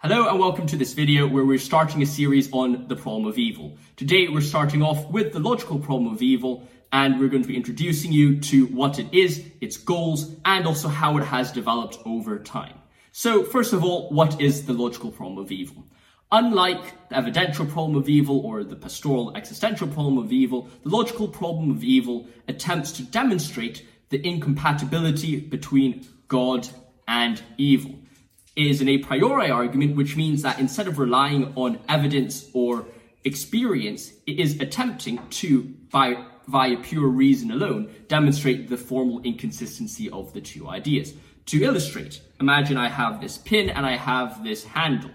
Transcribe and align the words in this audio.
Hello 0.00 0.28
and 0.28 0.38
welcome 0.38 0.64
to 0.68 0.76
this 0.76 0.92
video 0.92 1.26
where 1.26 1.44
we're 1.44 1.58
starting 1.58 2.00
a 2.02 2.06
series 2.06 2.48
on 2.52 2.86
the 2.86 2.94
problem 2.94 3.26
of 3.26 3.36
evil. 3.36 3.76
Today 3.96 4.28
we're 4.28 4.42
starting 4.42 4.80
off 4.80 5.10
with 5.10 5.32
the 5.32 5.40
logical 5.40 5.80
problem 5.80 6.14
of 6.14 6.22
evil 6.22 6.68
and 6.92 7.18
we're 7.18 7.26
going 7.26 7.42
to 7.42 7.48
be 7.48 7.56
introducing 7.56 8.12
you 8.12 8.38
to 8.42 8.66
what 8.66 9.00
it 9.00 9.12
is, 9.12 9.44
its 9.60 9.76
goals, 9.76 10.36
and 10.44 10.68
also 10.68 10.86
how 10.86 11.18
it 11.18 11.24
has 11.24 11.50
developed 11.50 11.98
over 12.06 12.38
time. 12.38 12.74
So 13.10 13.42
first 13.42 13.72
of 13.72 13.82
all, 13.82 14.08
what 14.10 14.40
is 14.40 14.66
the 14.66 14.72
logical 14.72 15.10
problem 15.10 15.36
of 15.36 15.50
evil? 15.50 15.84
Unlike 16.30 17.08
the 17.08 17.16
evidential 17.16 17.66
problem 17.66 17.96
of 17.96 18.08
evil 18.08 18.38
or 18.46 18.62
the 18.62 18.76
pastoral 18.76 19.36
existential 19.36 19.88
problem 19.88 20.16
of 20.16 20.30
evil, 20.30 20.68
the 20.84 20.90
logical 20.90 21.26
problem 21.26 21.72
of 21.72 21.82
evil 21.82 22.28
attempts 22.46 22.92
to 22.92 23.02
demonstrate 23.02 23.84
the 24.10 24.24
incompatibility 24.24 25.40
between 25.40 26.06
God 26.28 26.68
and 27.08 27.42
evil 27.56 27.98
is 28.58 28.80
an 28.80 28.88
a 28.88 28.98
priori 28.98 29.50
argument, 29.50 29.96
which 29.96 30.16
means 30.16 30.42
that 30.42 30.58
instead 30.58 30.88
of 30.88 30.98
relying 30.98 31.52
on 31.54 31.78
evidence 31.88 32.50
or 32.52 32.86
experience, 33.24 34.12
it 34.26 34.38
is 34.40 34.60
attempting 34.60 35.20
to, 35.30 35.62
by 35.90 36.24
via 36.48 36.76
pure 36.78 37.06
reason 37.06 37.50
alone, 37.50 37.88
demonstrate 38.08 38.68
the 38.68 38.76
formal 38.76 39.20
inconsistency 39.22 40.10
of 40.10 40.32
the 40.32 40.40
two 40.40 40.68
ideas. 40.68 41.14
To 41.46 41.62
illustrate, 41.62 42.20
imagine 42.40 42.76
I 42.76 42.88
have 42.88 43.20
this 43.20 43.38
pin 43.38 43.70
and 43.70 43.86
I 43.86 43.96
have 43.96 44.42
this 44.42 44.64
handle. 44.64 45.10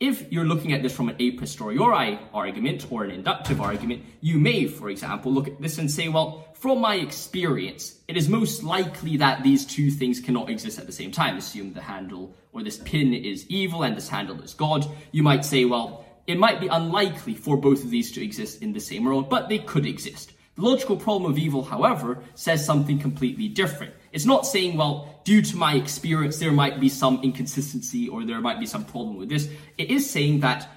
If 0.00 0.30
you're 0.30 0.44
looking 0.44 0.72
at 0.72 0.84
this 0.84 0.94
from 0.94 1.08
an 1.08 1.16
a 1.18 1.32
posteriori 1.32 2.20
argument 2.32 2.86
or 2.88 3.02
an 3.02 3.10
inductive 3.10 3.60
argument, 3.60 4.04
you 4.20 4.38
may, 4.38 4.68
for 4.68 4.90
example, 4.90 5.32
look 5.32 5.48
at 5.48 5.60
this 5.60 5.78
and 5.78 5.90
say, 5.90 6.08
well, 6.08 6.46
from 6.52 6.80
my 6.80 6.94
experience, 6.94 7.98
it 8.06 8.16
is 8.16 8.28
most 8.28 8.62
likely 8.62 9.16
that 9.16 9.42
these 9.42 9.66
two 9.66 9.90
things 9.90 10.20
cannot 10.20 10.50
exist 10.50 10.78
at 10.78 10.86
the 10.86 10.92
same 10.92 11.10
time. 11.10 11.36
Assume 11.36 11.72
the 11.72 11.80
handle 11.80 12.32
or 12.52 12.62
this 12.62 12.76
pin 12.76 13.12
is 13.12 13.44
evil 13.48 13.82
and 13.82 13.96
this 13.96 14.08
handle 14.08 14.40
is 14.40 14.54
God. 14.54 14.86
You 15.10 15.24
might 15.24 15.44
say, 15.44 15.64
well, 15.64 16.06
it 16.28 16.38
might 16.38 16.60
be 16.60 16.68
unlikely 16.68 17.34
for 17.34 17.56
both 17.56 17.82
of 17.82 17.90
these 17.90 18.12
to 18.12 18.22
exist 18.22 18.62
in 18.62 18.72
the 18.72 18.80
same 18.80 19.04
world, 19.04 19.28
but 19.28 19.48
they 19.48 19.58
could 19.58 19.84
exist. 19.84 20.32
The 20.54 20.62
logical 20.62 20.96
problem 20.96 21.28
of 21.28 21.38
evil, 21.38 21.64
however, 21.64 22.22
says 22.36 22.64
something 22.64 23.00
completely 23.00 23.48
different. 23.48 23.94
It's 24.12 24.24
not 24.24 24.46
saying, 24.46 24.76
well, 24.76 25.20
due 25.24 25.42
to 25.42 25.56
my 25.56 25.74
experience, 25.74 26.38
there 26.38 26.52
might 26.52 26.80
be 26.80 26.88
some 26.88 27.20
inconsistency 27.22 28.08
or 28.08 28.24
there 28.24 28.40
might 28.40 28.60
be 28.60 28.66
some 28.66 28.84
problem 28.84 29.16
with 29.16 29.28
this. 29.28 29.48
It 29.76 29.90
is 29.90 30.08
saying 30.08 30.40
that 30.40 30.68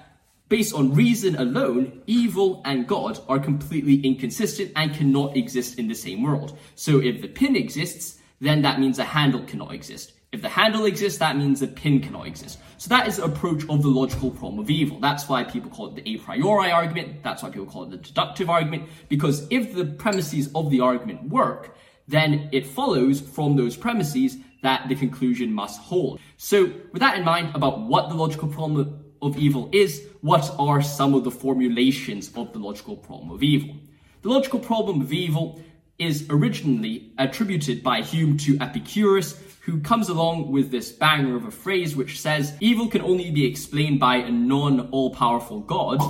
based 0.48 0.74
on 0.74 0.94
reason 0.94 1.34
alone, 1.36 2.02
evil 2.06 2.60
and 2.66 2.86
God 2.86 3.18
are 3.28 3.38
completely 3.38 3.96
inconsistent 4.00 4.72
and 4.76 4.94
cannot 4.94 5.36
exist 5.36 5.78
in 5.78 5.88
the 5.88 5.94
same 5.94 6.22
world. 6.22 6.58
So 6.74 7.00
if 7.00 7.22
the 7.22 7.28
pin 7.28 7.56
exists, 7.56 8.18
then 8.40 8.60
that 8.62 8.78
means 8.78 8.98
a 8.98 9.04
handle 9.04 9.42
cannot 9.44 9.72
exist. 9.72 10.12
If 10.32 10.42
the 10.42 10.48
handle 10.48 10.86
exists, 10.86 11.18
that 11.18 11.36
means 11.36 11.60
the 11.60 11.68
pin 11.68 12.00
cannot 12.00 12.26
exist. 12.26 12.58
So 12.78 12.88
that 12.88 13.06
is 13.06 13.18
the 13.18 13.24
approach 13.24 13.62
of 13.68 13.82
the 13.82 13.88
logical 13.88 14.30
problem 14.30 14.60
of 14.60 14.70
evil. 14.70 14.98
That's 14.98 15.28
why 15.28 15.44
people 15.44 15.70
call 15.70 15.88
it 15.88 16.02
the 16.02 16.14
a 16.14 16.18
priori 16.18 16.70
argument. 16.70 17.22
That's 17.22 17.42
why 17.42 17.50
people 17.50 17.66
call 17.66 17.84
it 17.84 17.90
the 17.90 17.98
deductive 17.98 18.50
argument. 18.50 18.88
Because 19.08 19.46
if 19.50 19.74
the 19.74 19.84
premises 19.84 20.50
of 20.54 20.70
the 20.70 20.80
argument 20.80 21.28
work, 21.28 21.76
then 22.08 22.48
it 22.52 22.66
follows 22.66 23.20
from 23.20 23.56
those 23.56 23.76
premises 23.76 24.36
that 24.62 24.88
the 24.88 24.94
conclusion 24.94 25.52
must 25.52 25.80
hold. 25.80 26.20
So 26.36 26.72
with 26.92 27.00
that 27.00 27.16
in 27.16 27.24
mind 27.24 27.54
about 27.54 27.80
what 27.80 28.08
the 28.08 28.14
logical 28.14 28.48
problem 28.48 29.04
of 29.20 29.36
evil 29.36 29.68
is, 29.72 30.06
what 30.20 30.54
are 30.58 30.82
some 30.82 31.14
of 31.14 31.24
the 31.24 31.30
formulations 31.30 32.30
of 32.36 32.52
the 32.52 32.58
logical 32.58 32.96
problem 32.96 33.30
of 33.30 33.42
evil? 33.42 33.76
The 34.22 34.28
logical 34.28 34.60
problem 34.60 35.00
of 35.00 35.12
evil 35.12 35.60
is 35.98 36.26
originally 36.30 37.12
attributed 37.18 37.82
by 37.82 38.02
Hume 38.02 38.36
to 38.38 38.58
Epicurus, 38.60 39.40
who 39.60 39.80
comes 39.80 40.08
along 40.08 40.50
with 40.50 40.70
this 40.70 40.90
banger 40.90 41.36
of 41.36 41.44
a 41.44 41.50
phrase 41.50 41.94
which 41.94 42.20
says, 42.20 42.56
evil 42.60 42.88
can 42.88 43.02
only 43.02 43.30
be 43.30 43.46
explained 43.46 44.00
by 44.00 44.16
a 44.16 44.30
non-all-powerful 44.30 45.60
God, 45.60 46.00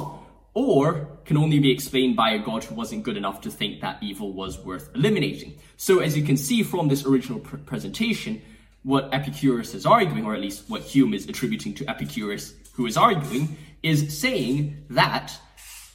or 0.55 1.09
can 1.25 1.37
only 1.37 1.59
be 1.59 1.71
explained 1.71 2.17
by 2.17 2.31
a 2.31 2.39
god 2.39 2.65
who 2.65 2.75
wasn't 2.75 3.03
good 3.03 3.17
enough 3.17 3.41
to 3.41 3.51
think 3.51 3.81
that 3.81 4.03
evil 4.03 4.33
was 4.33 4.59
worth 4.59 4.91
eliminating. 4.95 5.59
So 5.77 6.01
as 6.01 6.17
you 6.17 6.23
can 6.23 6.37
see 6.37 6.63
from 6.63 6.89
this 6.89 7.07
original 7.07 7.41
pr- 7.41 7.57
presentation, 7.57 8.43
what 8.83 9.09
Epicurus 9.13 9.75
is 9.75 9.87
arguing, 9.87 10.25
or 10.25 10.35
at 10.35 10.41
least 10.41 10.69
what 10.69 10.83
Hume 10.83 11.15
is 11.15 11.29
attributing 11.29 11.75
to 11.75 11.89
Epicurus, 11.89 12.55
who 12.75 12.87
is 12.87 12.97
arguing, 12.97 13.57
is 13.83 14.19
saying 14.19 14.85
that 14.91 15.33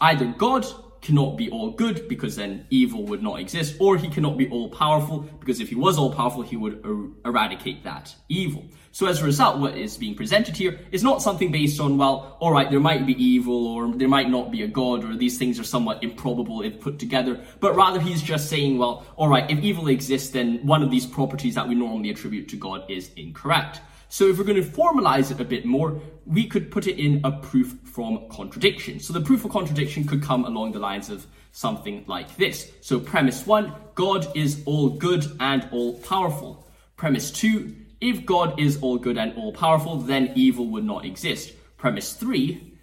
either 0.01 0.25
God 0.38 0.66
cannot 1.02 1.38
be 1.38 1.50
all 1.50 1.72
good 1.72 2.08
because 2.08 2.35
then 2.35 2.66
evil 2.69 3.03
would 3.06 3.24
not 3.24 3.40
exist, 3.40 3.75
or 3.80 3.97
he 3.97 4.09
cannot 4.09 4.38
be 4.38 4.50
all 4.50 4.69
powerful 4.69 5.19
because 5.40 5.59
if 5.59 5.69
he 5.69 5.75
was 5.75 5.97
all 5.97 6.13
powerful, 6.13 6.41
he 6.41 6.58
would 6.58 6.85
er- 6.85 7.09
eradicate 7.25 7.84
that 7.84 8.16
evil. 8.30 8.66
So 8.91 9.06
as 9.06 9.22
a 9.22 9.25
result, 9.25 9.59
what 9.59 9.78
is 9.78 9.96
being 9.96 10.16
presented 10.16 10.57
here 10.57 10.80
is 10.91 11.03
not 11.03 11.22
something 11.22 11.52
based 11.52 11.80
on, 11.80 11.97
well, 11.97 12.36
all 12.40 12.52
right, 12.52 12.69
there 12.69 12.80
might 12.80 13.06
be 13.06 13.13
evil 13.24 13.68
or 13.68 13.94
there 13.94 14.07
might 14.07 14.30
not 14.30 14.52
be 14.52 14.63
a 14.63 14.68
god 14.68 15.03
or 15.03 15.16
these 15.16 15.38
things 15.38 15.59
are 15.59 15.63
somewhat 15.63 16.03
improbable 16.03 16.62
if 16.63 16.80
put 16.80 16.97
together, 16.97 17.40
but 17.59 17.75
rather 17.75 18.00
he's 18.00 18.24
just 18.24 18.50
saying, 18.50 18.78
well, 18.78 19.06
all 19.16 19.28
right, 19.28 19.50
if 19.52 19.59
evil 19.59 19.88
exists, 19.88 20.31
then 20.31 20.66
one 20.66 20.81
of 20.81 20.90
these 20.90 21.06
properties 21.06 21.53
that 21.56 21.68
we 21.68 21.75
normally 21.75 22.09
attribute 22.09 22.50
to 22.50 22.56
God 22.56 22.90
is 22.90 23.12
incorrect. 23.16 23.81
So 24.09 24.25
if 24.25 24.38
we're 24.38 24.45
going 24.45 24.63
to 24.63 24.69
formalize 24.69 25.31
it 25.31 25.40
a 25.40 25.45
bit 25.45 25.66
more, 25.66 26.00
we 26.25 26.45
could 26.45 26.72
put 26.72 26.88
it 26.88 26.97
in 26.97 27.22
a 27.23 27.31
proof 27.31 27.78
from 27.84 28.28
contradiction. 28.29 29.00
So 29.00 29.13
the 29.13 29.22
proof 29.22 29.44
of 29.45 29.51
contradiction 29.51 30.06
could 30.06 30.23
come 30.23 30.45
along 30.45 30.72
the 30.72 30.79
lines 30.79 31.09
of 31.09 31.25
something 31.51 32.06
like 32.07 32.35
this. 32.38 32.72
So 32.81 33.00
premise 33.00 33.45
one, 33.45 33.73
God 33.95 34.28
is 34.35 34.62
all 34.66 34.90
good 34.90 35.25
and 35.40 35.68
all 35.72 36.00
powerful. 36.00 36.68
Premise 36.95 37.31
two, 37.31 37.75
if 38.00 38.25
God 38.25 38.59
is 38.59 38.81
all 38.81 38.97
good 38.97 39.18
and 39.18 39.35
all 39.35 39.51
powerful, 39.51 39.97
then 39.97 40.31
evil 40.35 40.68
would 40.68 40.85
not 40.85 41.03
exist. 41.03 41.53
Premise 41.78 42.13
three, 42.13 42.74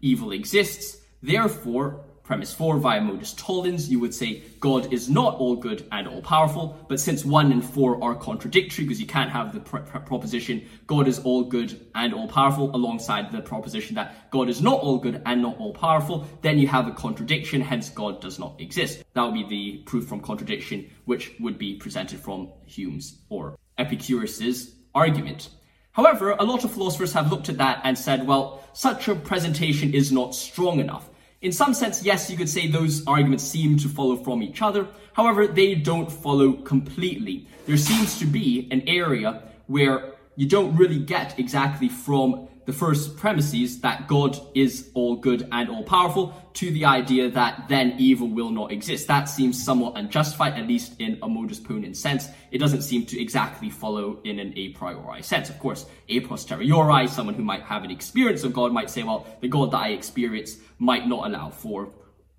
evil 0.00 0.32
exists, 0.32 0.98
therefore, 1.22 2.04
premise 2.24 2.54
four 2.54 2.78
via 2.78 3.02
modus 3.02 3.34
tollens, 3.34 3.90
you 3.90 4.00
would 4.00 4.14
say 4.14 4.42
God 4.58 4.92
is 4.92 5.10
not 5.10 5.36
all 5.36 5.56
good 5.56 5.86
and 5.92 6.08
all 6.08 6.22
powerful, 6.22 6.76
but 6.88 6.98
since 6.98 7.22
one 7.22 7.52
and 7.52 7.62
four 7.62 8.02
are 8.02 8.14
contradictory 8.14 8.86
because 8.86 8.98
you 8.98 9.06
can't 9.06 9.30
have 9.30 9.52
the 9.52 9.60
proposition 9.60 10.66
God 10.86 11.06
is 11.06 11.18
all 11.18 11.44
good 11.44 11.86
and 11.94 12.14
all 12.14 12.26
powerful 12.26 12.74
alongside 12.74 13.30
the 13.30 13.42
proposition 13.42 13.94
that 13.96 14.30
God 14.30 14.48
is 14.48 14.62
not 14.62 14.80
all 14.80 14.96
good 14.98 15.22
and 15.26 15.42
not 15.42 15.58
all 15.58 15.74
powerful, 15.74 16.26
then 16.40 16.58
you 16.58 16.66
have 16.66 16.88
a 16.88 16.92
contradiction, 16.92 17.60
hence 17.60 17.90
God 17.90 18.22
does 18.22 18.38
not 18.38 18.58
exist. 18.58 19.04
That 19.12 19.24
would 19.24 19.34
be 19.34 19.46
the 19.48 19.82
proof 19.82 20.08
from 20.08 20.20
contradiction, 20.20 20.90
which 21.04 21.32
would 21.40 21.58
be 21.58 21.76
presented 21.76 22.20
from 22.20 22.48
Hume's 22.64 23.18
or 23.28 23.58
Epicurus's 23.76 24.74
argument. 24.94 25.50
However, 25.92 26.30
a 26.30 26.44
lot 26.44 26.64
of 26.64 26.72
philosophers 26.72 27.12
have 27.12 27.30
looked 27.30 27.50
at 27.50 27.58
that 27.58 27.82
and 27.84 27.96
said, 27.98 28.26
well, 28.26 28.64
such 28.72 29.08
a 29.08 29.14
presentation 29.14 29.92
is 29.92 30.10
not 30.10 30.34
strong 30.34 30.80
enough. 30.80 31.08
In 31.44 31.52
some 31.52 31.74
sense, 31.74 32.02
yes, 32.02 32.30
you 32.30 32.38
could 32.38 32.48
say 32.48 32.68
those 32.68 33.06
arguments 33.06 33.44
seem 33.44 33.76
to 33.76 33.88
follow 33.90 34.16
from 34.16 34.42
each 34.42 34.62
other. 34.62 34.88
However, 35.12 35.46
they 35.46 35.74
don't 35.74 36.10
follow 36.10 36.54
completely. 36.54 37.46
There 37.66 37.76
seems 37.76 38.18
to 38.20 38.24
be 38.24 38.66
an 38.70 38.82
area 38.88 39.42
where 39.66 40.14
you 40.36 40.48
don't 40.48 40.74
really 40.74 40.98
get 40.98 41.38
exactly 41.38 41.90
from 41.90 42.48
the 42.66 42.72
first 42.72 43.16
premises 43.16 43.80
that 43.80 44.08
God 44.08 44.38
is 44.54 44.90
all 44.94 45.16
good 45.16 45.48
and 45.52 45.68
all 45.68 45.82
powerful 45.82 46.34
to 46.54 46.70
the 46.70 46.84
idea 46.84 47.30
that 47.30 47.68
then 47.68 47.94
evil 47.98 48.28
will 48.28 48.50
not 48.50 48.72
exist. 48.72 49.08
That 49.08 49.24
seems 49.24 49.62
somewhat 49.62 49.96
unjustified, 49.96 50.54
at 50.54 50.66
least 50.66 50.94
in 51.00 51.18
a 51.22 51.28
modus 51.28 51.60
ponens 51.60 51.96
sense. 51.96 52.28
It 52.50 52.58
doesn't 52.58 52.82
seem 52.82 53.06
to 53.06 53.20
exactly 53.20 53.70
follow 53.70 54.20
in 54.24 54.38
an 54.38 54.52
a 54.56 54.70
priori 54.70 55.22
sense. 55.22 55.50
Of 55.50 55.58
course, 55.58 55.86
a 56.08 56.20
posteriori, 56.20 57.08
someone 57.08 57.34
who 57.34 57.44
might 57.44 57.62
have 57.62 57.84
an 57.84 57.90
experience 57.90 58.44
of 58.44 58.52
God 58.52 58.72
might 58.72 58.90
say, 58.90 59.02
well, 59.02 59.26
the 59.40 59.48
God 59.48 59.72
that 59.72 59.78
I 59.78 59.88
experience 59.88 60.56
might 60.78 61.06
not 61.06 61.26
allow 61.26 61.50
for 61.50 61.90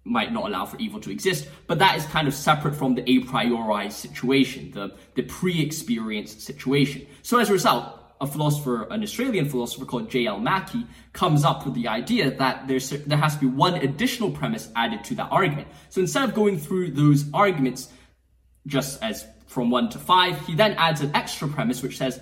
might 0.06 0.32
not 0.32 0.46
allow 0.46 0.66
for 0.66 0.78
evil 0.78 1.00
to 1.02 1.12
exist, 1.12 1.50
but 1.66 1.80
that 1.80 1.98
is 1.98 2.06
kind 2.06 2.28
of 2.28 2.34
separate 2.34 2.76
from 2.76 2.94
the 2.94 3.10
a 3.10 3.22
priori 3.22 3.90
situation, 3.90 4.72
the, 4.72 4.96
the 5.16 5.24
pre-experience 5.24 6.44
situation. 6.44 7.08
So 7.24 7.40
as 7.40 7.50
a 7.50 7.54
result, 7.54 7.95
a 8.22 8.28
philosopher, 8.28 8.84
an 8.84 9.04
Australian 9.04 9.50
philosopher 9.50 9.86
called 9.86 10.10
J.L. 10.10 10.40
Mackie, 10.40 10.86
comes 11.14 11.44
up 11.44 11.66
with 11.66 11.74
the 11.74 11.88
idea 11.88 12.32
that 12.32 12.68
there's, 12.68 12.90
there 12.90 13.18
has 13.18 13.36
to 13.36 13.42
be 13.42 13.48
one 13.48 13.76
additional 13.76 14.32
premise 14.32 14.70
added 14.76 15.04
to 15.06 15.16
that 15.16 15.30
argument. 15.32 15.68
So 15.90 16.02
instead 16.02 16.24
of 16.24 16.34
going 16.34 16.58
through 16.58 16.92
those 16.92 17.26
arguments 17.34 17.90
just 18.68 19.02
as 19.04 19.26
from 19.48 19.70
one 19.70 19.90
to 19.90 20.00
five, 20.00 20.40
he 20.46 20.56
then 20.56 20.74
adds 20.74 21.02
an 21.02 21.16
extra 21.16 21.48
premise 21.48 21.82
which 21.82 21.98
says, 21.98 22.20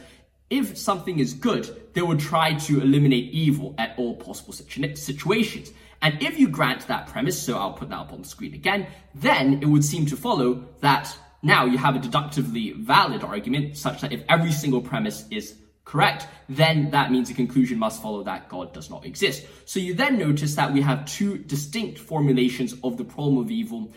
if 0.49 0.77
something 0.77 1.19
is 1.19 1.33
good, 1.33 1.69
they 1.93 2.01
would 2.01 2.19
try 2.19 2.53
to 2.53 2.81
eliminate 2.81 3.31
evil 3.31 3.73
at 3.77 3.93
all 3.97 4.15
possible 4.15 4.53
situations. 4.53 5.71
And 6.01 6.21
if 6.21 6.37
you 6.37 6.49
grant 6.49 6.87
that 6.87 7.07
premise, 7.07 7.41
so 7.41 7.57
I'll 7.57 7.73
put 7.73 7.89
that 7.89 7.97
up 7.97 8.13
on 8.13 8.21
the 8.21 8.27
screen 8.27 8.53
again, 8.53 8.87
then 9.15 9.59
it 9.61 9.65
would 9.65 9.85
seem 9.85 10.05
to 10.07 10.17
follow 10.17 10.65
that 10.81 11.15
now 11.41 11.65
you 11.65 11.77
have 11.77 11.95
a 11.95 11.99
deductively 11.99 12.73
valid 12.73 13.23
argument 13.23 13.77
such 13.77 14.01
that 14.01 14.11
if 14.11 14.23
every 14.29 14.51
single 14.51 14.81
premise 14.81 15.25
is 15.31 15.55
correct, 15.85 16.27
then 16.49 16.91
that 16.91 17.11
means 17.11 17.27
the 17.27 17.33
conclusion 17.33 17.77
must 17.77 18.01
follow 18.01 18.23
that 18.23 18.49
God 18.49 18.73
does 18.73 18.89
not 18.89 19.05
exist. 19.05 19.45
So 19.65 19.79
you 19.79 19.93
then 19.93 20.17
notice 20.17 20.55
that 20.55 20.73
we 20.73 20.81
have 20.81 21.05
two 21.05 21.37
distinct 21.37 21.99
formulations 21.99 22.75
of 22.83 22.97
the 22.97 23.03
problem 23.03 23.37
of 23.37 23.51
evil 23.51 23.91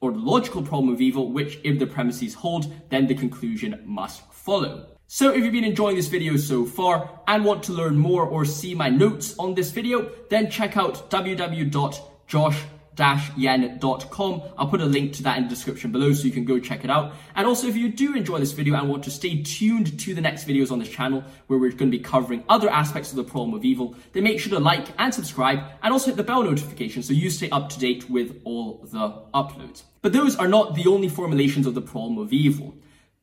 or 0.00 0.12
the 0.12 0.18
logical 0.18 0.62
problem 0.62 0.92
of 0.92 1.00
evil, 1.00 1.32
which 1.32 1.58
if 1.62 1.78
the 1.78 1.86
premises 1.86 2.34
hold, 2.34 2.72
then 2.90 3.06
the 3.06 3.14
conclusion 3.14 3.82
must 3.84 4.22
follow. 4.32 4.88
So 5.06 5.30
if 5.32 5.44
you've 5.44 5.52
been 5.52 5.64
enjoying 5.64 5.96
this 5.96 6.08
video 6.08 6.36
so 6.36 6.64
far 6.64 7.20
and 7.28 7.44
want 7.44 7.62
to 7.64 7.72
learn 7.72 7.96
more 7.96 8.24
or 8.24 8.44
see 8.44 8.74
my 8.74 8.88
notes 8.88 9.38
on 9.38 9.54
this 9.54 9.70
video, 9.70 10.10
then 10.30 10.50
check 10.50 10.76
out 10.76 11.10
www.josh 11.10 12.62
yen.com. 13.36 14.42
I'll 14.58 14.68
put 14.68 14.80
a 14.80 14.86
link 14.86 15.14
to 15.14 15.22
that 15.24 15.38
in 15.38 15.44
the 15.44 15.48
description 15.48 15.92
below 15.92 16.12
so 16.12 16.24
you 16.24 16.32
can 16.32 16.44
go 16.44 16.58
check 16.58 16.84
it 16.84 16.90
out. 16.90 17.14
And 17.34 17.46
also 17.46 17.66
if 17.66 17.76
you 17.76 17.88
do 17.88 18.14
enjoy 18.14 18.38
this 18.38 18.52
video 18.52 18.74
and 18.74 18.88
want 18.88 19.04
to 19.04 19.10
stay 19.10 19.42
tuned 19.42 19.98
to 20.00 20.14
the 20.14 20.20
next 20.20 20.46
videos 20.46 20.70
on 20.70 20.78
this 20.78 20.88
channel 20.88 21.24
where 21.46 21.58
we're 21.58 21.70
going 21.70 21.90
to 21.90 21.98
be 21.98 22.02
covering 22.02 22.44
other 22.48 22.68
aspects 22.68 23.10
of 23.10 23.16
the 23.16 23.24
problem 23.24 23.54
of 23.54 23.64
evil, 23.64 23.94
then 24.12 24.24
make 24.24 24.40
sure 24.40 24.50
to 24.50 24.58
like 24.58 24.88
and 24.98 25.14
subscribe 25.14 25.60
and 25.82 25.92
also 25.92 26.06
hit 26.06 26.16
the 26.16 26.22
bell 26.22 26.42
notification 26.42 27.02
so 27.02 27.12
you 27.12 27.30
stay 27.30 27.48
up 27.50 27.68
to 27.70 27.78
date 27.78 28.08
with 28.10 28.40
all 28.44 28.80
the 28.84 29.22
uploads. 29.34 29.82
But 30.02 30.12
those 30.12 30.36
are 30.36 30.48
not 30.48 30.74
the 30.74 30.86
only 30.86 31.08
formulations 31.08 31.66
of 31.66 31.74
the 31.74 31.82
problem 31.82 32.18
of 32.18 32.32
evil. 32.32 32.74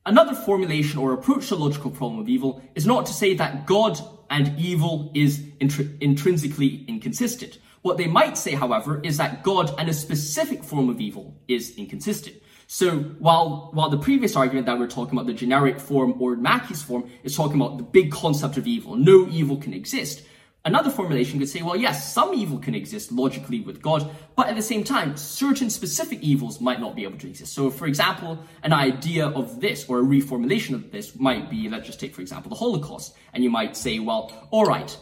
Another 0.06 0.34
formulation 0.34 0.98
or 0.98 1.12
approach 1.12 1.48
to 1.48 1.56
the 1.56 1.62
logical 1.62 1.90
problem 1.90 2.20
of 2.20 2.28
evil 2.28 2.62
is 2.74 2.86
not 2.86 3.04
to 3.06 3.12
say 3.12 3.34
that 3.34 3.66
God 3.66 4.00
and 4.30 4.58
evil 4.58 5.10
is 5.14 5.40
intr- 5.60 5.94
intrinsically 6.00 6.84
inconsistent. 6.88 7.58
What 7.82 7.96
they 7.96 8.06
might 8.06 8.36
say, 8.36 8.52
however, 8.52 9.00
is 9.02 9.16
that 9.16 9.42
God 9.42 9.74
and 9.78 9.88
a 9.88 9.94
specific 9.94 10.62
form 10.62 10.88
of 10.90 11.00
evil 11.00 11.34
is 11.48 11.76
inconsistent. 11.76 12.36
So 12.66 13.00
while 13.18 13.70
while 13.72 13.90
the 13.90 13.98
previous 13.98 14.36
argument 14.36 14.66
that 14.66 14.78
we're 14.78 14.86
talking 14.86 15.14
about 15.14 15.26
the 15.26 15.32
generic 15.32 15.80
form 15.80 16.22
or 16.22 16.36
Mackie's 16.36 16.82
form 16.82 17.10
is 17.24 17.34
talking 17.34 17.60
about 17.60 17.78
the 17.78 17.82
big 17.82 18.12
concept 18.12 18.56
of 18.58 18.66
evil, 18.66 18.96
no 18.96 19.26
evil 19.28 19.56
can 19.56 19.74
exist. 19.74 20.22
Another 20.62 20.90
formulation 20.90 21.38
could 21.38 21.48
say, 21.48 21.62
well, 21.62 21.74
yes, 21.74 22.12
some 22.12 22.34
evil 22.34 22.58
can 22.58 22.74
exist 22.74 23.10
logically 23.10 23.60
with 23.60 23.80
God, 23.80 24.10
but 24.36 24.48
at 24.48 24.56
the 24.56 24.62
same 24.62 24.84
time, 24.84 25.16
certain 25.16 25.70
specific 25.70 26.20
evils 26.20 26.60
might 26.60 26.80
not 26.80 26.94
be 26.94 27.04
able 27.04 27.16
to 27.18 27.28
exist. 27.28 27.54
So, 27.54 27.70
for 27.70 27.86
example, 27.86 28.38
an 28.62 28.74
idea 28.74 29.28
of 29.28 29.60
this 29.62 29.88
or 29.88 30.00
a 30.00 30.02
reformulation 30.02 30.74
of 30.74 30.92
this 30.92 31.18
might 31.18 31.48
be, 31.48 31.70
let's 31.70 31.86
just 31.86 31.98
take, 31.98 32.14
for 32.14 32.20
example, 32.20 32.50
the 32.50 32.56
Holocaust. 32.56 33.16
And 33.32 33.42
you 33.42 33.48
might 33.48 33.74
say, 33.74 34.00
well, 34.00 34.30
all 34.50 34.66
right, 34.66 34.94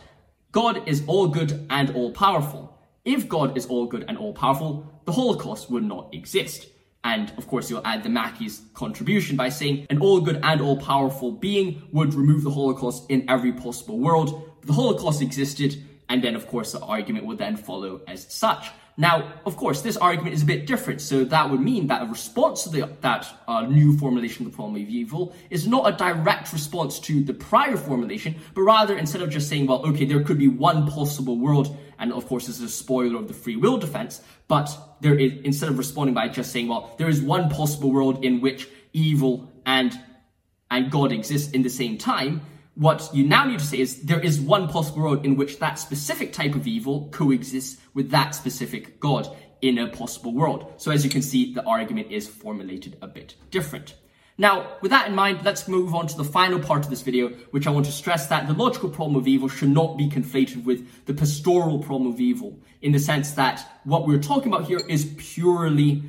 God 0.53 0.89
is 0.89 1.03
all 1.07 1.29
good 1.29 1.67
and 1.71 1.91
all 1.91 2.13
powerful. 2.13 2.79
If 3.05 3.29
God 3.29 3.57
is 3.57 3.67
all 3.67 3.87
good 3.87 4.05
and 4.09 4.19
all 4.19 4.33
powerful, 4.33 4.91
the 5.05 5.13
Holocaust 5.13 5.71
would 5.71 5.85
not 5.85 6.13
exist. 6.13 6.69
And 7.05 7.33
of 7.39 7.47
course, 7.47 7.71
you'll 7.71 7.87
add 7.87 8.03
the 8.03 8.09
Mackie's 8.09 8.63
contribution 8.75 9.37
by 9.37 9.51
saying 9.51 9.87
an 9.89 10.01
all 10.01 10.21
good 10.21 10.41
and 10.43 10.61
all 10.61 10.77
powerful 10.77 11.33
being 11.33 11.83
would 11.93 12.15
remove 12.15 12.43
the 12.43 12.51
Holocaust 12.51 13.11
in 13.11 13.29
every 13.31 13.53
possible 13.53 13.99
world 13.99 14.49
the 14.69 14.75
Holocaust 14.75 15.23
existed, 15.23 15.83
and 16.11 16.23
then, 16.23 16.37
of 16.37 16.47
course, 16.47 16.73
the 16.73 16.81
argument 16.81 17.25
would 17.27 17.39
then 17.39 17.57
follow 17.57 18.03
as 18.07 18.31
such. 18.33 18.67
Now, 19.01 19.33
of 19.47 19.57
course, 19.57 19.81
this 19.81 19.97
argument 19.97 20.35
is 20.35 20.43
a 20.43 20.45
bit 20.45 20.67
different, 20.67 21.01
so 21.01 21.23
that 21.23 21.51
would 21.51 21.61
mean 21.61 21.87
that 21.87 22.03
a 22.03 22.07
response 22.07 22.65
to 22.65 22.69
the, 22.69 22.91
that 23.01 23.29
uh, 23.47 23.63
new 23.63 23.97
formulation 23.97 24.45
of 24.45 24.51
the 24.51 24.57
problem 24.57 24.83
of 24.83 24.89
evil 24.89 25.33
is 25.51 25.69
not 25.69 25.89
a 25.89 25.97
direct 25.97 26.53
response 26.53 26.99
to 27.01 27.23
the 27.23 27.33
prior 27.33 27.77
formulation, 27.77 28.35
but 28.55 28.63
rather 28.63 28.99
instead 28.99 29.23
of 29.23 29.31
just 29.31 29.49
saying, 29.49 29.69
well, 29.69 29.87
okay, 29.87 30.05
there 30.05 30.25
could 30.25 30.37
be 30.37 30.49
one 30.49 30.91
possible 30.91 31.39
world, 31.39 31.77
and 32.01 32.13
of 32.13 32.27
course, 32.27 32.49
this 32.49 32.57
is 32.57 32.65
a 32.65 32.69
spoiler 32.69 33.21
of 33.21 33.29
the 33.29 33.35
free 33.35 33.55
will 33.55 33.79
defense, 33.79 34.21
but 34.49 34.69
there 35.01 35.15
is, 35.15 35.33
instead 35.45 35.69
of 35.69 35.79
responding 35.79 36.13
by 36.13 36.27
just 36.27 36.51
saying, 36.51 36.67
well, 36.67 36.93
there 36.99 37.09
is 37.09 37.23
one 37.23 37.49
possible 37.51 37.93
world 37.93 38.25
in 38.25 38.41
which 38.41 38.69
evil 38.93 39.49
and 39.65 39.97
and 40.71 40.91
God 40.91 41.13
exists 41.13 41.53
in 41.53 41.63
the 41.63 41.71
same 41.71 41.97
time, 41.97 42.43
what 42.79 43.11
you 43.13 43.27
now 43.27 43.45
need 43.45 43.59
to 43.59 43.65
say 43.65 43.81
is 43.81 44.03
there 44.03 44.21
is 44.21 44.41
one 44.41 44.69
possible 44.69 45.03
world 45.03 45.27
in 45.27 45.35
which 45.35 45.59
that 45.59 45.81
specific 45.81 46.33
type 46.33 46.55
of 46.55 46.65
evil 46.65 47.09
coexists 47.11 47.81
with 47.93 48.11
that 48.13 48.37
specific 48.37 49.01
God 49.01 49.29
in 49.61 49.79
a 49.79 49.89
possible 49.89 50.33
world. 50.33 50.75
So 50.77 50.93
as 50.93 51.03
you 51.03 51.11
can 51.11 51.23
see, 51.23 51.53
the 51.53 51.65
argument 51.65 52.13
is 52.13 52.29
formulated 52.29 52.97
a 53.03 53.09
bit 53.09 53.35
different. 53.51 53.97
Now, 54.41 54.77
with 54.81 54.93
that 54.93 55.09
in 55.09 55.17
mind, 55.17 55.41
let's 55.45 55.67
move 55.67 55.93
on 55.93 56.07
to 56.07 56.17
the 56.17 56.23
final 56.23 56.61
part 56.61 56.85
of 56.85 56.91
this 56.91 57.03
video, 57.03 57.31
which 57.51 57.67
I 57.67 57.71
want 57.71 57.87
to 57.87 57.93
stress 57.93 58.29
that 58.29 58.47
the 58.47 58.55
logical 58.55 58.89
problem 58.89 59.17
of 59.17 59.27
evil 59.27 59.49
should 59.49 59.71
not 59.71 59.99
be 59.99 60.09
conflated 60.09 60.63
with 60.65 61.05
the 61.07 61.15
pastoral 61.15 61.81
problem 61.81 62.13
of 62.13 62.21
evil, 62.21 62.57
in 62.81 62.93
the 62.93 63.01
sense 63.01 63.33
that 63.33 63.67
what 63.83 64.07
we're 64.07 64.23
talking 64.23 64.53
about 64.53 64.69
here 64.69 64.81
is 64.89 65.13
purely 65.19 66.05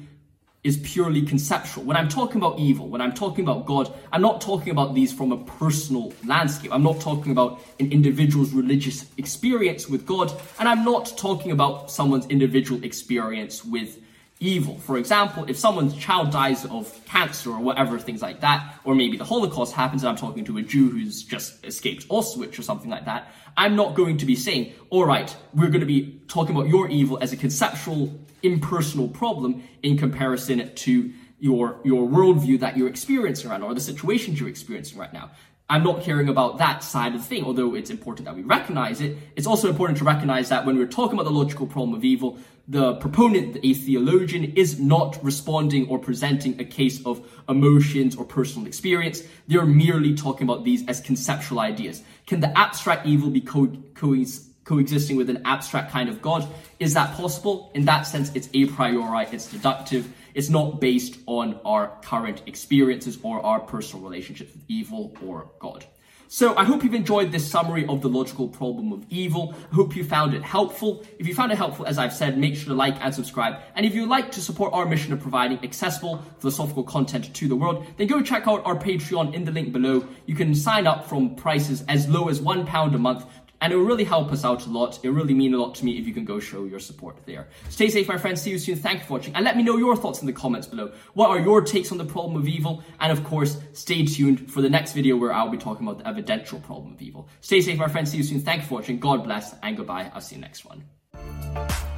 is 0.64 0.78
purely 0.78 1.22
conceptual. 1.22 1.84
When 1.86 1.96
I'm 1.96 2.10
talking 2.10 2.38
about 2.38 2.60
evil, 2.60 2.90
when 2.90 3.02
I'm 3.02 3.14
talking 3.14 3.46
about 3.46 3.66
God, 3.66 3.94
I'm 4.12 4.22
not 4.22 4.42
talking 4.42 4.72
about 4.72 4.94
these 4.94 5.14
from 5.14 5.32
a 5.32 5.38
personal 5.38 6.14
landscape. 6.26 6.74
I'm 6.74 6.84
not 6.84 7.00
talking 7.00 7.32
about 7.32 7.62
an 7.80 7.92
individual's 7.92 8.52
religious 8.52 9.06
experience 9.18 9.88
with 9.88 10.06
God, 10.06 10.34
and 10.60 10.68
I'm 10.68 10.84
not 10.84 11.14
talking 11.18 11.52
about 11.52 11.90
someone's 11.90 12.26
individual 12.28 12.84
experience 12.84 13.64
with 13.64 14.00
evil. 14.40 14.78
For 14.78 14.98
example, 14.98 15.46
if 15.48 15.58
someone's 15.58 15.96
child 15.96 16.32
dies 16.32 16.66
of 16.66 17.00
cancer 17.06 17.52
or 17.52 17.60
whatever, 17.60 18.00
things 18.00 18.22
like 18.22 18.40
that, 18.40 18.76
or 18.86 18.96
maybe 18.96 19.18
the 19.18 19.26
Holocaust 19.26 19.74
happens 19.74 20.04
and 20.04 20.10
I'm 20.10 20.16
talking 20.16 20.46
to 20.46 20.58
a 20.58 20.62
Jew 20.62 20.90
who's 20.90 21.24
just 21.24 21.66
escaped 21.66 22.08
Auschwitz 22.08 22.58
or 22.58 22.62
something 22.62 22.90
like 22.90 23.06
that, 23.06 23.34
I'm 23.58 23.76
not 23.76 23.96
going 23.96 24.18
to 24.18 24.26
be 24.26 24.36
saying, 24.36 24.74
all 24.90 25.06
right, 25.06 25.36
we're 25.54 25.68
going 25.68 25.82
to 25.82 25.86
be 25.86 26.22
talking 26.28 26.56
about 26.56 26.70
your 26.70 26.90
evil 26.90 27.20
as 27.22 27.34
a 27.34 27.38
conceptual 27.38 28.18
impersonal 28.42 29.10
problem 29.10 29.64
in 29.84 29.98
comparison 29.98 30.74
to 30.74 31.14
your 31.42 31.80
your 31.84 32.08
worldview 32.08 32.60
that 32.60 32.78
you're 32.78 32.90
experiencing 32.90 33.50
right 33.50 33.60
now 33.60 33.68
or 33.68 33.74
the 33.74 33.82
situations 33.82 34.40
you're 34.40 34.50
experiencing 34.50 34.98
right 34.98 35.14
now. 35.14 35.32
I'm 35.70 35.84
not 35.84 36.02
caring 36.02 36.30
about 36.30 36.58
that 36.58 36.84
side 36.84 37.14
of 37.14 37.22
the 37.22 37.28
thing, 37.28 37.44
although 37.44 37.76
it's 37.76 37.92
important 37.92 38.26
that 38.26 38.36
we 38.36 38.42
recognize 38.42 39.02
it. 39.02 39.18
It's 39.36 39.46
also 39.46 39.70
important 39.70 40.00
to 40.00 40.04
recognize 40.04 40.50
that 40.50 40.66
when 40.66 40.78
we're 40.78 40.88
talking 40.88 41.14
about 41.14 41.26
the 41.26 41.38
logical 41.38 41.68
problem 41.68 41.94
of 41.94 42.04
evil, 42.04 42.40
the 42.68 42.96
proponent, 42.96 43.58
a 43.62 43.74
theologian, 43.76 44.54
is 44.56 44.80
not 44.80 45.24
responding 45.24 45.88
or 45.88 46.00
presenting 46.00 46.60
a 46.60 46.64
case 46.64 47.06
of 47.06 47.24
emotions 47.48 48.16
or 48.16 48.26
personal 48.26 48.68
experience. 48.68 49.22
They're 49.48 49.66
merely 49.66 50.16
talking 50.16 50.48
about 50.48 50.64
these 50.64 50.88
as 50.88 51.02
conceptual 51.02 51.60
ideas. 51.60 52.02
Can 52.26 52.40
the 52.40 52.58
abstract 52.58 53.06
evil 53.06 53.30
be 53.30 53.42
co- 53.42 53.76
co- 53.94 54.26
coexisting 54.70 55.18
with 55.18 55.32
an 55.32 55.42
abstract 55.46 55.92
kind 55.92 56.10
of 56.10 56.22
God. 56.22 56.48
Is 56.80 56.94
that 56.94 57.16
possible? 57.16 57.72
In 57.74 57.86
that 57.86 58.04
sense, 58.04 58.32
it's 58.36 58.50
a 58.54 58.68
priori, 58.68 59.26
it's 59.32 59.48
deductive. 59.52 60.14
It's 60.36 60.50
not 60.50 60.80
based 60.80 61.18
on 61.26 61.60
our 61.66 61.98
current 62.04 62.44
experiences 62.46 63.18
or 63.24 63.44
our 63.44 63.60
personal 63.60 64.06
relationships 64.08 64.54
with 64.54 64.64
evil 64.68 65.12
or 65.26 65.50
God. 65.58 65.86
So 66.28 66.56
I 66.56 66.64
hope 66.64 66.84
you've 66.84 66.94
enjoyed 66.94 67.32
this 67.32 67.50
summary 67.50 67.88
of 67.88 68.04
the 68.04 68.10
logical 68.10 68.48
problem 68.48 68.94
of 68.94 69.04
evil. 69.10 69.56
I 69.72 69.76
hope 69.76 69.96
you 69.96 70.04
found 70.04 70.36
it 70.36 70.44
helpful. 70.44 71.04
If 71.18 71.28
you 71.28 71.34
found 71.34 71.52
it 71.52 71.58
helpful, 71.58 71.88
as 71.88 71.98
I've 71.98 72.14
said, 72.14 72.38
make 72.38 72.56
sure 72.56 72.68
to 72.68 72.76
like 72.76 73.04
and 73.04 73.12
subscribe. 73.12 73.56
And 73.74 73.88
if 73.88 73.96
you'd 73.96 74.08
like 74.08 74.30
to 74.34 74.40
support 74.40 74.72
our 74.72 74.86
mission 74.86 75.12
of 75.12 75.20
providing 75.20 75.58
accessible 75.64 76.24
philosophical 76.38 76.84
content 76.84 77.34
to 77.34 77.48
the 77.48 77.56
world, 77.56 77.88
then 77.98 78.06
go 78.06 78.22
check 78.22 78.48
out 78.48 78.64
our 78.64 78.76
Patreon 78.76 79.34
in 79.34 79.46
the 79.46 79.52
link 79.52 79.74
below. 79.74 80.08
You 80.28 80.36
can 80.36 80.54
sign 80.54 80.86
up 80.86 81.10
from 81.10 81.34
prices 81.34 81.84
as 81.88 82.08
low 82.08 82.30
as 82.30 82.40
one 82.40 82.68
pound 82.68 82.94
a 82.94 83.00
month 83.00 83.26
and 83.62 83.74
it 83.74 83.76
will 83.76 83.86
really 83.86 84.04
help 84.04 84.32
us 84.32 84.46
out 84.46 84.66
a 84.66 84.70
lot. 84.70 85.00
It 85.04 85.10
really 85.10 85.34
mean 85.34 85.54
a 85.54 85.58
lot 85.58 85.76
to 85.76 85.86
me 85.86 85.98
if 85.98 86.08
you 86.08 86.14
can 86.14 86.26
go 86.26 86.40
show 86.40 86.66
your 86.66 86.80
support 86.80 87.18
there. 87.26 87.48
Stay 87.70 87.90
safe, 87.90 88.08
my 88.08 88.18
friends. 88.18 88.42
See 88.42 88.52
you 88.52 88.58
soon. 88.58 88.78
Thank 88.78 89.00
you 89.00 89.06
for 89.06 89.14
watching. 89.14 89.36
And 89.36 89.44
let 89.44 89.58
me 89.58 89.64
know 89.64 89.78
your 89.78 89.96
thoughts 89.96 90.22
in 90.22 90.28
the 90.28 90.34
comments 90.34 90.68
below. 90.68 90.92
What 91.14 91.30
are 91.30 91.40
your 91.40 91.62
takes 91.62 91.92
on 91.92 91.98
the 91.98 92.06
problem 92.06 92.38
of 92.38 92.48
evil? 92.48 92.84
And 93.00 93.12
of 93.12 93.24
course, 93.24 93.58
stay 93.74 94.06
tuned 94.06 94.52
for 94.52 94.62
the 94.62 94.70
next 94.70 94.94
video 94.94 95.18
where 95.18 95.34
I'll 95.34 95.50
be 95.50 95.58
talking 95.58 95.88
about 95.88 96.00
the 96.00 96.08
evidential 96.08 96.60
problem 96.60 96.94
of 96.94 97.02
evil. 97.02 97.28
Stay 97.42 97.62
safe, 97.62 97.78
my 97.78 97.88
friends. 97.88 98.12
See 98.12 98.18
you 98.18 98.24
soon. 98.24 98.40
Thank 98.40 98.62
you 98.62 98.68
for 98.68 98.76
watching. 98.76 99.00
God 99.00 99.24
bless 99.24 99.56
and 99.62 99.76
goodbye. 99.76 100.12
I'll 100.14 100.22
see 100.22 100.36
you 100.36 100.42
next 100.42 100.66
one. 100.66 101.89